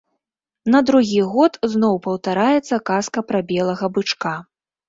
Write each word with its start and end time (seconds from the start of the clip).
На 0.75 0.79
другі 0.89 1.19
год 1.33 1.59
зноў 1.73 2.01
паўтараецца 2.07 2.81
казка 2.91 3.25
пра 3.31 3.43
белага 3.53 3.95
бычка. 3.99 4.37